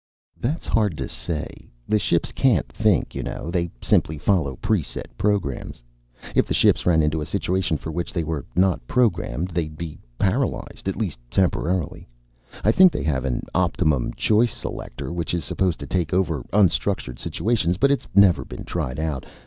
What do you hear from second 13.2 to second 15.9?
an optimum choice selector which is supposed to